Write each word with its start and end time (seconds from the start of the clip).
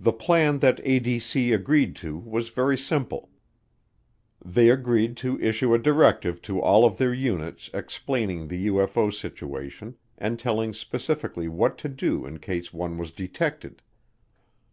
The 0.00 0.12
plan 0.12 0.58
that 0.58 0.78
ADC 0.84 1.54
agreed 1.54 1.94
to 2.02 2.16
was 2.18 2.48
very 2.48 2.76
simple. 2.76 3.30
They 4.44 4.68
agreed 4.68 5.16
to 5.18 5.38
issue 5.40 5.72
a 5.72 5.78
directive 5.78 6.42
to 6.42 6.60
all 6.60 6.84
of 6.84 6.96
their 6.96 7.14
units 7.14 7.70
explaining 7.72 8.48
the 8.48 8.66
UFO 8.66 9.14
situation 9.14 9.96
and 10.16 10.40
telling 10.40 10.74
specifically 10.74 11.46
what 11.46 11.78
to 11.78 11.88
do 11.88 12.26
in 12.26 12.40
case 12.40 12.72
one 12.72 12.98
was 12.98 13.12
detected. 13.12 13.80